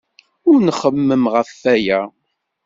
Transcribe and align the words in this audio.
Ur 0.49 0.57
nxemmem 0.67 1.23
ɣef 1.33 1.51
waya. 1.61 2.01